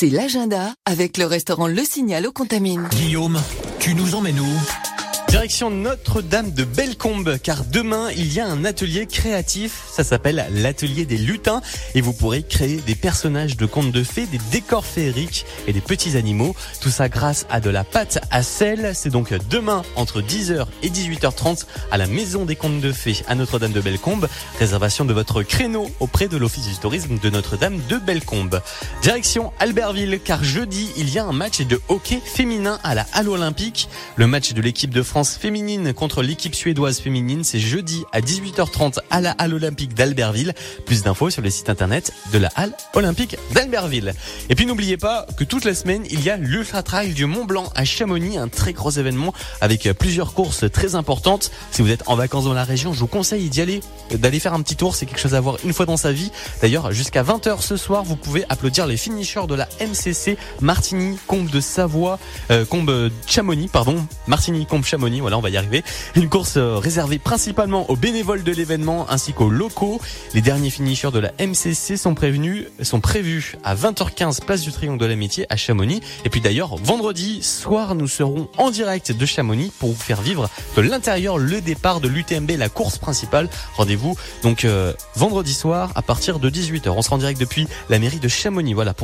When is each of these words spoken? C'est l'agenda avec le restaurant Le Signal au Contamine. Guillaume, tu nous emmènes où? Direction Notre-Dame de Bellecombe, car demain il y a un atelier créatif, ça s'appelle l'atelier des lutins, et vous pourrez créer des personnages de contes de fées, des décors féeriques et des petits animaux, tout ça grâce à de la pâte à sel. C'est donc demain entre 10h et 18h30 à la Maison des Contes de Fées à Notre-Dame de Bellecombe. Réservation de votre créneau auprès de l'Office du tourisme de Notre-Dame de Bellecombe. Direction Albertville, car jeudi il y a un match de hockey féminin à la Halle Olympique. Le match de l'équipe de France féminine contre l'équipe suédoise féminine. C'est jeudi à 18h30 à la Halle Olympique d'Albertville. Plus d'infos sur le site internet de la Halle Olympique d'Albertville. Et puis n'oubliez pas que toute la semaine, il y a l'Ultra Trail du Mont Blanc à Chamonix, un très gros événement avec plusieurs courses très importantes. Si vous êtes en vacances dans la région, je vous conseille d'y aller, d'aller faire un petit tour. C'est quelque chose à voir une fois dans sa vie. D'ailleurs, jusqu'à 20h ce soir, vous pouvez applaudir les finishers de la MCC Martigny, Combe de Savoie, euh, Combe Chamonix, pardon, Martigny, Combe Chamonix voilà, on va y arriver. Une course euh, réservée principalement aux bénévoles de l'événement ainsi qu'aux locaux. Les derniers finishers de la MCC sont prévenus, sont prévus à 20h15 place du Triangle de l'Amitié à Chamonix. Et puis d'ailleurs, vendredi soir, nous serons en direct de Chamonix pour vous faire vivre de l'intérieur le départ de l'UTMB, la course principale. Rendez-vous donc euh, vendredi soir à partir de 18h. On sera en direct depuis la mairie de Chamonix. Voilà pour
C'est 0.00 0.08
l'agenda 0.08 0.72
avec 0.86 1.18
le 1.18 1.26
restaurant 1.26 1.66
Le 1.66 1.84
Signal 1.84 2.26
au 2.26 2.32
Contamine. 2.32 2.88
Guillaume, 2.90 3.38
tu 3.80 3.94
nous 3.94 4.14
emmènes 4.14 4.40
où? 4.40 4.89
Direction 5.30 5.70
Notre-Dame 5.70 6.50
de 6.50 6.64
Bellecombe, 6.64 7.38
car 7.40 7.64
demain 7.64 8.08
il 8.16 8.32
y 8.32 8.40
a 8.40 8.48
un 8.48 8.64
atelier 8.64 9.06
créatif, 9.06 9.84
ça 9.88 10.02
s'appelle 10.02 10.44
l'atelier 10.52 11.06
des 11.06 11.18
lutins, 11.18 11.62
et 11.94 12.00
vous 12.00 12.12
pourrez 12.12 12.42
créer 12.42 12.78
des 12.78 12.96
personnages 12.96 13.56
de 13.56 13.64
contes 13.64 13.92
de 13.92 14.02
fées, 14.02 14.26
des 14.26 14.40
décors 14.50 14.84
féeriques 14.84 15.46
et 15.68 15.72
des 15.72 15.80
petits 15.80 16.16
animaux, 16.16 16.56
tout 16.80 16.90
ça 16.90 17.08
grâce 17.08 17.46
à 17.48 17.60
de 17.60 17.70
la 17.70 17.84
pâte 17.84 18.18
à 18.32 18.42
sel. 18.42 18.90
C'est 18.92 19.10
donc 19.10 19.32
demain 19.48 19.82
entre 19.94 20.20
10h 20.20 20.66
et 20.82 20.88
18h30 20.88 21.64
à 21.92 21.96
la 21.96 22.08
Maison 22.08 22.44
des 22.44 22.56
Contes 22.56 22.80
de 22.80 22.90
Fées 22.90 23.22
à 23.28 23.36
Notre-Dame 23.36 23.72
de 23.72 23.80
Bellecombe. 23.80 24.28
Réservation 24.58 25.04
de 25.04 25.12
votre 25.12 25.44
créneau 25.44 25.88
auprès 26.00 26.26
de 26.26 26.38
l'Office 26.38 26.66
du 26.66 26.74
tourisme 26.74 27.18
de 27.22 27.30
Notre-Dame 27.30 27.80
de 27.88 27.98
Bellecombe. 27.98 28.60
Direction 29.02 29.52
Albertville, 29.60 30.18
car 30.24 30.42
jeudi 30.42 30.90
il 30.96 31.08
y 31.08 31.20
a 31.20 31.24
un 31.24 31.32
match 31.32 31.60
de 31.60 31.80
hockey 31.86 32.20
féminin 32.24 32.80
à 32.82 32.96
la 32.96 33.06
Halle 33.12 33.28
Olympique. 33.28 33.88
Le 34.16 34.26
match 34.26 34.54
de 34.54 34.60
l'équipe 34.60 34.90
de 34.90 35.04
France 35.04 35.19
féminine 35.24 35.92
contre 35.92 36.22
l'équipe 36.22 36.54
suédoise 36.54 37.00
féminine. 37.00 37.44
C'est 37.44 37.58
jeudi 37.58 38.04
à 38.12 38.20
18h30 38.20 38.98
à 39.10 39.20
la 39.20 39.32
Halle 39.32 39.54
Olympique 39.54 39.94
d'Albertville. 39.94 40.54
Plus 40.86 41.02
d'infos 41.02 41.30
sur 41.30 41.42
le 41.42 41.50
site 41.50 41.68
internet 41.68 42.12
de 42.32 42.38
la 42.38 42.48
Halle 42.56 42.72
Olympique 42.94 43.36
d'Albertville. 43.52 44.14
Et 44.48 44.54
puis 44.54 44.66
n'oubliez 44.66 44.96
pas 44.96 45.26
que 45.36 45.44
toute 45.44 45.64
la 45.64 45.74
semaine, 45.74 46.04
il 46.10 46.22
y 46.22 46.30
a 46.30 46.36
l'Ultra 46.36 46.82
Trail 46.82 47.12
du 47.12 47.26
Mont 47.26 47.44
Blanc 47.44 47.70
à 47.74 47.84
Chamonix, 47.84 48.38
un 48.38 48.48
très 48.48 48.72
gros 48.72 48.90
événement 48.90 49.34
avec 49.60 49.90
plusieurs 49.98 50.32
courses 50.32 50.64
très 50.72 50.94
importantes. 50.94 51.50
Si 51.70 51.82
vous 51.82 51.90
êtes 51.90 52.04
en 52.06 52.16
vacances 52.16 52.44
dans 52.44 52.54
la 52.54 52.64
région, 52.64 52.92
je 52.92 53.00
vous 53.00 53.06
conseille 53.06 53.48
d'y 53.50 53.60
aller, 53.60 53.80
d'aller 54.12 54.40
faire 54.40 54.54
un 54.54 54.62
petit 54.62 54.76
tour. 54.76 54.94
C'est 54.94 55.06
quelque 55.06 55.20
chose 55.20 55.34
à 55.34 55.40
voir 55.40 55.58
une 55.64 55.72
fois 55.72 55.86
dans 55.86 55.96
sa 55.96 56.12
vie. 56.12 56.30
D'ailleurs, 56.62 56.92
jusqu'à 56.92 57.22
20h 57.22 57.60
ce 57.60 57.76
soir, 57.76 58.04
vous 58.04 58.16
pouvez 58.16 58.44
applaudir 58.48 58.86
les 58.86 58.96
finishers 58.96 59.46
de 59.46 59.54
la 59.54 59.68
MCC 59.80 60.38
Martigny, 60.60 61.18
Combe 61.26 61.50
de 61.50 61.60
Savoie, 61.60 62.18
euh, 62.50 62.64
Combe 62.64 63.10
Chamonix, 63.26 63.68
pardon, 63.68 64.06
Martigny, 64.26 64.66
Combe 64.66 64.84
Chamonix 64.84 65.09
voilà, 65.18 65.36
on 65.36 65.40
va 65.40 65.50
y 65.50 65.56
arriver. 65.56 65.82
Une 66.14 66.28
course 66.28 66.56
euh, 66.56 66.76
réservée 66.76 67.18
principalement 67.18 67.90
aux 67.90 67.96
bénévoles 67.96 68.44
de 68.44 68.52
l'événement 68.52 69.10
ainsi 69.10 69.32
qu'aux 69.32 69.50
locaux. 69.50 70.00
Les 70.34 70.42
derniers 70.42 70.70
finishers 70.70 71.10
de 71.10 71.18
la 71.18 71.32
MCC 71.40 71.96
sont 71.96 72.14
prévenus, 72.14 72.66
sont 72.82 73.00
prévus 73.00 73.56
à 73.64 73.74
20h15 73.74 74.44
place 74.44 74.60
du 74.60 74.70
Triangle 74.70 74.98
de 74.98 75.06
l'Amitié 75.06 75.46
à 75.48 75.56
Chamonix. 75.56 76.00
Et 76.24 76.28
puis 76.28 76.40
d'ailleurs, 76.40 76.76
vendredi 76.76 77.42
soir, 77.42 77.94
nous 77.94 78.06
serons 78.06 78.48
en 78.58 78.70
direct 78.70 79.12
de 79.12 79.26
Chamonix 79.26 79.72
pour 79.78 79.88
vous 79.90 80.00
faire 80.00 80.20
vivre 80.20 80.48
de 80.76 80.82
l'intérieur 80.82 81.38
le 81.38 81.60
départ 81.60 82.00
de 82.00 82.08
l'UTMB, 82.08 82.50
la 82.58 82.68
course 82.68 82.98
principale. 82.98 83.48
Rendez-vous 83.76 84.16
donc 84.42 84.64
euh, 84.64 84.92
vendredi 85.16 85.54
soir 85.54 85.90
à 85.94 86.02
partir 86.02 86.38
de 86.38 86.50
18h. 86.50 86.90
On 86.90 87.02
sera 87.02 87.16
en 87.16 87.18
direct 87.18 87.40
depuis 87.40 87.66
la 87.88 87.98
mairie 87.98 88.20
de 88.20 88.28
Chamonix. 88.28 88.74
Voilà 88.74 88.92
pour 88.92 88.98